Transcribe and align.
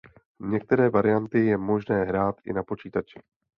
Některé 0.39 0.89
varianty 0.89 1.45
je 1.45 1.57
možné 1.57 2.03
hrát 2.03 2.35
i 2.45 2.53
na 2.53 2.63
počítači. 2.63 3.19